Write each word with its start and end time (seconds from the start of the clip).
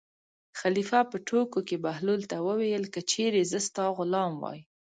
خلیفه 0.59 0.99
په 1.11 1.17
ټوکو 1.27 1.59
کې 1.67 1.77
بهلول 1.85 2.21
ته 2.31 2.37
وویل: 2.47 2.83
که 2.93 3.01
چېرې 3.11 3.41
زه 3.51 3.59
ستا 3.67 3.85
غلام 3.97 4.33
وای. 4.39 4.59